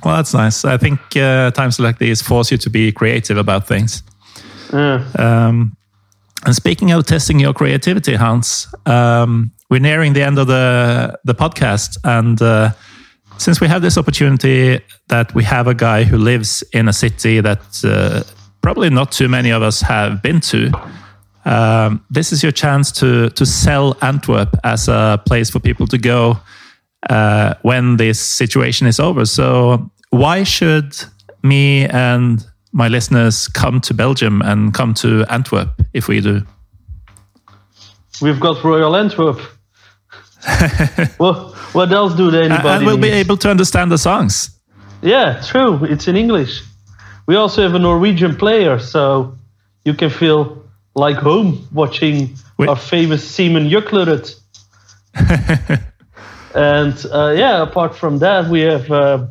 [0.03, 0.65] Well, that's nice.
[0.65, 4.03] I think uh, times like these force you to be creative about things.
[4.73, 5.05] Yeah.
[5.17, 5.77] Um,
[6.45, 11.35] and speaking of testing your creativity, Hans, um, we're nearing the end of the the
[11.35, 12.71] podcast, and uh,
[13.37, 17.41] since we have this opportunity that we have a guy who lives in a city
[17.41, 18.23] that uh,
[18.61, 20.71] probably not too many of us have been to,
[21.45, 25.97] um, this is your chance to to sell Antwerp as a place for people to
[25.97, 26.39] go
[27.09, 29.25] uh, when this situation is over.
[29.25, 30.95] So why should
[31.43, 36.41] me and my listeners come to Belgium and come to Antwerp if we do?
[38.21, 39.39] We've got Royal Antwerp.
[41.19, 42.43] well, what else do they?
[42.43, 44.59] Anybody and we'll be able to understand the songs.
[45.01, 45.83] Yeah, true.
[45.85, 46.61] It's in English.
[47.25, 49.37] We also have a Norwegian player, so
[49.85, 50.60] you can feel
[50.93, 52.69] like home watching Wait.
[52.69, 54.35] our famous Simen Juklerød.
[56.55, 59.27] and uh, yeah, apart from that, we have uh,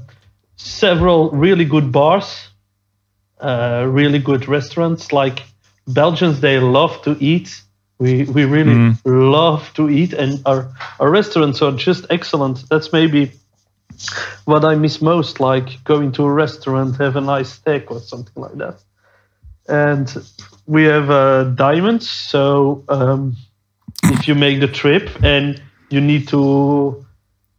[0.56, 2.48] several really good bars,
[3.40, 5.12] uh, really good restaurants.
[5.12, 5.42] Like
[5.86, 7.62] Belgians, they love to eat.
[7.98, 8.96] We we really mm.
[9.04, 12.68] love to eat, and our our restaurants are just excellent.
[12.70, 13.32] That's maybe
[14.44, 18.42] what I miss most, like going to a restaurant, have a nice steak or something
[18.42, 18.82] like that.
[19.68, 20.12] And
[20.66, 22.08] we have uh, diamonds.
[22.08, 23.36] So um,
[24.04, 27.04] if you make the trip and you need to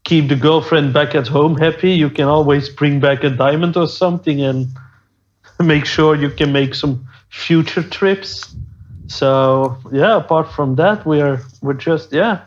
[0.04, 3.88] keep the girlfriend back at home happy, you can always bring back a diamond or
[3.88, 4.68] something and
[5.60, 8.56] make sure you can make some future trips.
[9.08, 12.42] So yeah, apart from that, we are we're just yeah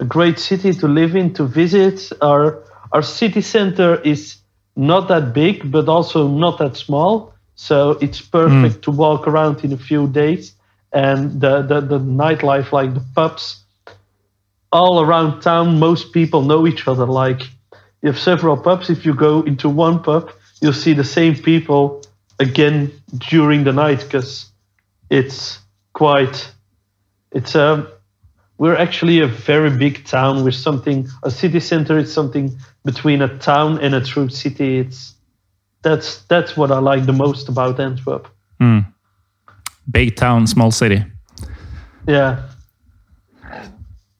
[0.00, 2.12] a great city to live in to visit.
[2.20, 2.62] Our
[2.92, 4.36] our city center is
[4.74, 7.32] not that big, but also not that small.
[7.56, 8.82] So it's perfect mm.
[8.82, 10.54] to walk around in a few days.
[10.92, 13.64] And the, the, the nightlife, like the pubs,
[14.70, 17.06] all around town, most people know each other.
[17.06, 17.42] Like
[18.02, 18.90] you have several pubs.
[18.90, 20.30] If you go into one pub,
[20.60, 22.02] you'll see the same people
[22.38, 24.50] again during the night because
[25.08, 25.58] it's
[25.94, 26.52] quite,
[27.32, 27.88] it's a, um,
[28.58, 30.44] we're actually a very big town.
[30.44, 34.78] We're something, a city center is something between a town and a true city.
[34.78, 35.15] It's,
[35.86, 38.26] that's that's what I like the most about Antwerp.
[38.60, 38.84] Mm.
[39.88, 41.04] Big town, small city.
[42.08, 42.42] Yeah.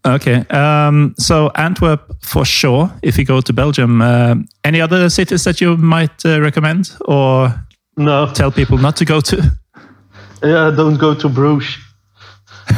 [0.05, 2.93] Okay, um, so Antwerp for sure.
[3.03, 7.53] If you go to Belgium, uh, any other cities that you might uh, recommend or
[7.97, 9.37] no tell people not to go to?
[10.43, 11.79] Yeah, don't go to Bruges.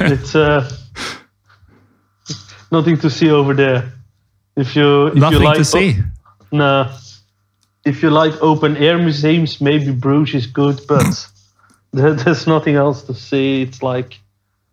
[0.00, 0.70] it's uh,
[2.70, 3.92] nothing to see over there.
[4.56, 5.96] If you if nothing you like, to see.
[6.52, 6.88] No,
[7.86, 11.26] if you like open air museums, maybe Bruges is good, but
[11.92, 13.62] there's nothing else to see.
[13.62, 14.18] It's like,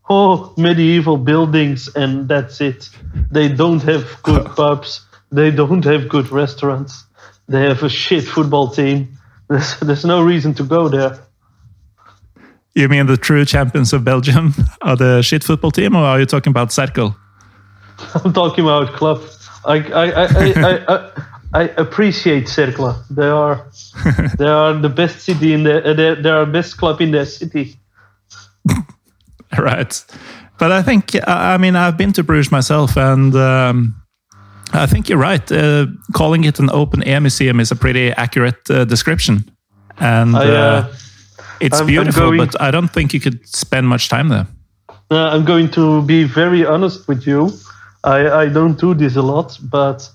[0.09, 2.89] oh, medieval buildings, and that's it.
[3.32, 5.05] They don't have good pubs.
[5.32, 7.05] They don't have good restaurants.
[7.47, 9.18] They have a shit football team.
[9.49, 11.20] There's, there's no reason to go there.
[12.74, 16.26] You mean the true champions of Belgium are the shit football team, or are you
[16.26, 17.16] talking about Cercle?
[18.24, 19.22] I'm talking about club.
[19.66, 22.95] I, I, I, I, I I appreciate Cercle.
[23.10, 23.68] They are
[24.38, 27.26] they are the best city in the uh, they, they are best club in their
[27.26, 27.76] city.
[29.58, 30.06] right,
[30.58, 33.95] but I think I mean I've been to Bruges myself, and um,
[34.74, 35.51] I think you're right.
[35.51, 39.51] Uh, calling it an open air museum is a pretty accurate uh, description,
[39.99, 40.93] and I, uh, uh,
[41.60, 42.24] it's I'm, beautiful.
[42.24, 44.47] I'm going, but I don't think you could spend much time there.
[45.12, 47.51] Uh, I'm going to be very honest with you.
[48.04, 50.10] I I don't do this a lot, but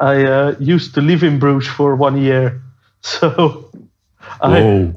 [0.00, 2.62] I uh, used to live in Bruges for one year,
[3.00, 3.70] so
[4.40, 4.94] I, Whoa.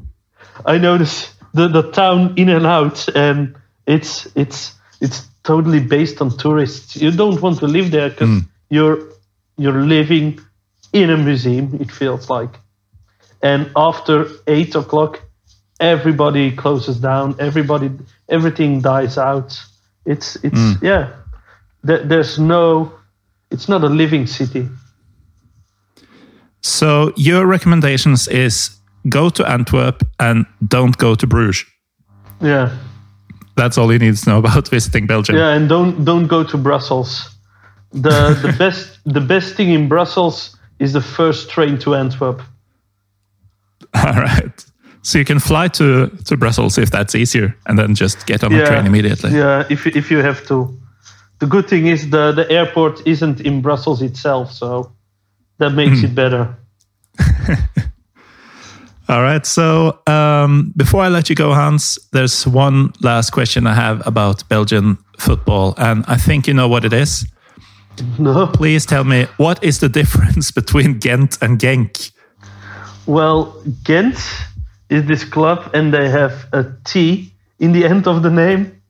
[0.66, 3.56] I notice the, the town in and out, and
[3.88, 6.96] it's it's it's totally based on tourists.
[6.96, 9.00] You don't want to live there because you're
[9.58, 10.40] you're living
[10.94, 11.78] in a museum.
[11.80, 12.60] It feels like,
[13.42, 15.22] and after eight o'clock,
[15.80, 17.36] everybody closes down.
[17.40, 17.92] Everybody,
[18.30, 19.60] everything dies out.
[20.06, 21.14] It's it's yeah.
[21.84, 22.94] There, there's no.
[23.50, 24.70] It's not a living city.
[26.62, 28.70] So your recommendations is
[29.10, 31.66] go to Antwerp and don't go to Bruges.
[32.40, 32.70] Yeah.
[33.58, 35.36] That's all you need to know about visiting Belgium.
[35.36, 37.30] Yeah, and don't don't go to Brussels.
[37.92, 42.42] The the best the best thing in Brussels is the first train to Antwerp.
[43.94, 44.66] All right.
[45.04, 48.52] So you can fly to, to Brussels if that's easier, and then just get on
[48.52, 49.32] the train immediately.
[49.32, 50.78] Yeah, if you- if you have to.
[51.40, 54.92] The good thing is the the airport isn't in Brussels itself, so
[55.62, 56.06] that makes Hmm.
[56.06, 56.56] it better.
[59.10, 59.46] All right.
[59.46, 64.48] So um, before I let you go, Hans, there's one last question I have about
[64.50, 67.26] Belgian football, and I think you know what it is.
[68.18, 68.48] No.
[68.48, 72.12] Please tell me what is the difference between Ghent and Genk?
[73.06, 73.54] Well,
[73.84, 74.18] Ghent
[74.90, 78.82] is this club, and they have a T in the end of the name.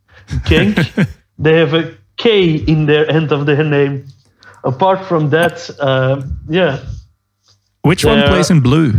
[0.45, 1.07] Genk,
[1.39, 4.05] they have a K in their end of their name.
[4.63, 6.79] Apart from that, um, yeah,
[7.81, 8.93] Which one plays in blue?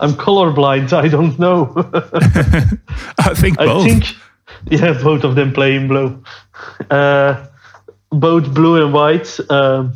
[0.00, 0.92] I'm colorblind.
[0.92, 1.72] I don't know.
[3.18, 3.84] I think I both.
[3.84, 4.04] think,
[4.70, 6.22] yeah, both of them play in blue.
[6.90, 7.46] Uh,
[8.10, 9.38] both blue and white.
[9.50, 9.92] Um,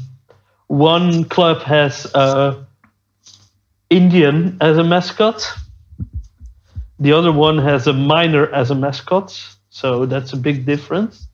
[0.68, 2.64] one club has uh,
[3.90, 5.47] Indian as a mascot.
[6.99, 9.38] The other one has a miner as a mascot.
[9.70, 11.26] So that's a big difference.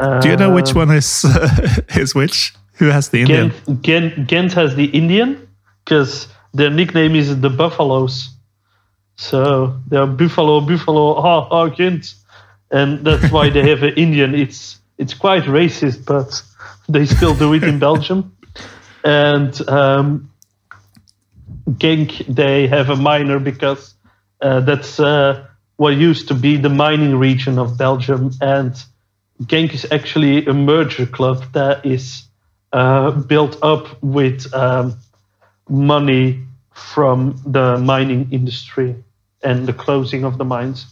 [0.00, 1.24] Uh, Do you know which one is
[1.96, 2.54] is which?
[2.74, 3.52] Who has the Indian?
[3.66, 5.48] Ghent, Ghent, Ghent has the Indian
[5.84, 8.30] because their nickname is the Buffaloes.
[9.16, 12.14] So they're Buffalo, Buffalo, ha ha Ghent,
[12.70, 14.34] and that's why they have an Indian.
[14.34, 16.42] It's it's quite racist, but
[16.88, 18.36] they still do it in Belgium.
[19.04, 20.30] And um,
[21.70, 23.94] Genk, they have a miner because
[24.40, 25.46] uh, that's uh,
[25.76, 28.74] what used to be the mining region of Belgium, and
[29.44, 32.24] Genk is actually a merger club that is
[32.72, 34.96] uh, built up with um,
[35.68, 38.94] money from the mining industry
[39.42, 40.86] and the closing of the mines.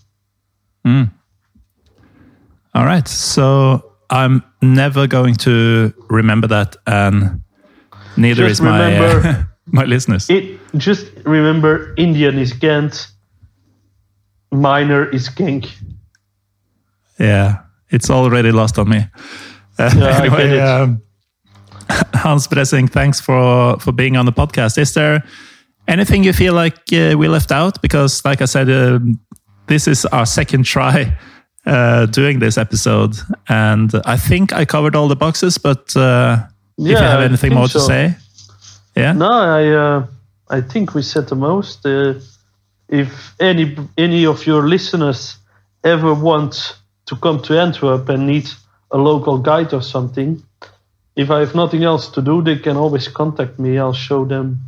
[2.75, 3.09] All right.
[3.09, 7.43] So I'm never going to remember that, and
[8.17, 10.31] neither Just is my remember- my listeners.
[10.31, 13.09] It just remember Indian is Ghent,
[14.53, 15.71] miner is Genk.
[17.19, 17.61] Yeah,
[17.91, 19.07] it's already lost on me.
[19.79, 21.03] Uh, Yeah, anyway, um,
[22.15, 24.79] Hans Bressinck, thanks for for being on the podcast.
[24.79, 25.23] Is there
[25.87, 27.81] anything you feel like uh, we left out?
[27.83, 29.19] Because, like I said, um,
[29.67, 31.17] this is our second try
[31.67, 33.17] uh, doing this episode,
[33.49, 35.59] and I think I covered all the boxes.
[35.59, 36.47] But uh,
[36.79, 38.15] if you have anything more to say,
[38.97, 39.13] yeah.
[39.13, 40.07] No, I uh,
[40.49, 41.87] I think we said the most.
[41.87, 42.15] Uh,
[42.89, 45.39] if any any of your listeners
[45.83, 48.49] ever want to come to Antwerp and need
[48.91, 50.43] a local guide or something,
[51.17, 53.79] if I have nothing else to do, they can always contact me.
[53.79, 54.61] I'll show them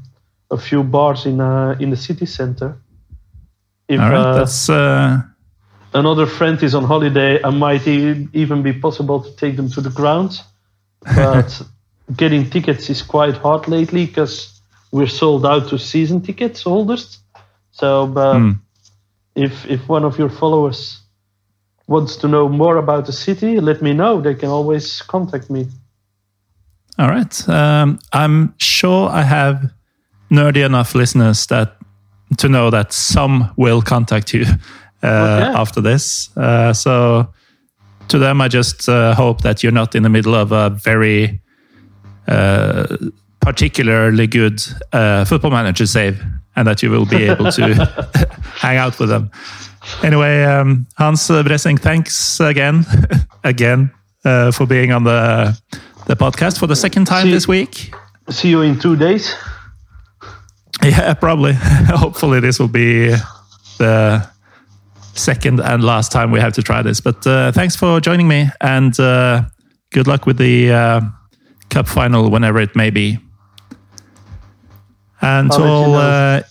[0.51, 2.77] a few bars in uh, in the city center.
[3.89, 5.23] If All right, uh, that's uh,
[5.95, 9.81] another friend is on holiday, I might e- even be possible to take them to
[9.81, 10.43] the grounds,
[11.15, 11.63] But
[12.17, 14.61] getting tickets is quite hard lately because
[14.93, 17.19] we're sold out to season tickets holders.
[17.73, 18.53] So, but Hmm.
[19.35, 21.01] if if one of your followers
[21.89, 24.21] wants to know more about the city, let me know.
[24.21, 25.67] They can always contact me.
[26.99, 27.49] All right.
[27.49, 29.71] Um, I'm sure I have
[30.31, 31.77] nerdy enough listeners that
[32.37, 34.45] to know that some will contact you
[35.03, 35.59] uh, Okay.
[35.61, 36.31] after this.
[36.37, 37.29] Uh, so
[38.09, 41.41] to them, I just uh, hope that you're not in the middle of a very
[42.27, 42.97] uh,
[43.41, 44.61] particularly good
[44.93, 46.23] uh, football manager save,
[46.59, 47.63] and that you will be able to
[48.57, 49.31] hang out with them.
[50.03, 52.85] Anyway, um, Hans Bressinck, thanks again,
[53.45, 53.91] again
[54.25, 55.57] uh, for being on the
[56.07, 57.95] the podcast for the second time See- this week.
[58.31, 59.35] See you in two days.
[60.83, 61.53] Yeah, probably.
[61.89, 63.09] Hopefully, this will be
[63.79, 64.29] the
[65.15, 67.01] second and last time we have to try this.
[67.01, 69.45] But uh, thanks for joining me, and uh,
[69.93, 71.01] good luck with the uh,
[71.71, 73.19] cup final whenever it may be.
[75.21, 75.99] And to I'll let you all know.
[75.99, 76.43] uh,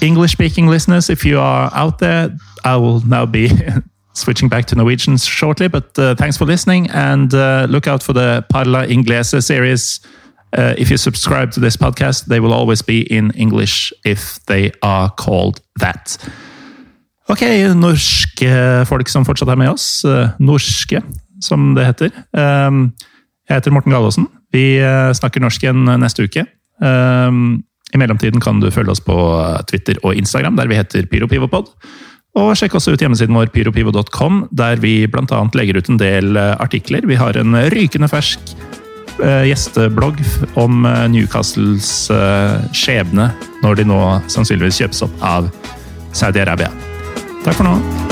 [0.00, 3.50] English-speaking listeners, if you are out there, I will now be
[4.14, 5.68] switching back to Norwegian shortly.
[5.68, 10.00] But uh, thanks for listening, and uh, look out for the Parla Inglese series
[10.52, 14.70] Uh, if you subscribe to this podcast, they will always be in English if they
[14.82, 16.18] are called that.
[17.28, 17.42] Ok,
[17.74, 20.04] norske folk som fortsatt er med oss.
[20.04, 21.00] Uh, norske,
[21.40, 22.10] som det heter.
[22.36, 22.92] Um,
[23.48, 24.28] jeg heter Morten Galaasen.
[24.52, 26.44] Vi uh, snakker norsk igjen neste uke.
[27.92, 29.16] I mellomtiden kan du følge oss på
[29.68, 31.72] Twitter og Instagram, der vi heter PyroPivopod.
[32.40, 35.40] Og sjekk også ut hjemmesiden vår pyropivo.com, der vi bl.a.
[35.58, 37.04] legger ut en del artikler.
[37.04, 38.54] Vi har en rykende fersk
[39.20, 40.16] Eh, gjesteblogg
[40.54, 43.28] om eh, Newcastles eh, skjebne
[43.62, 44.00] når de nå
[44.32, 45.52] sannsynligvis kjøpes opp av
[46.16, 46.72] Saudi-Arabia.
[47.44, 48.11] Takk for nå.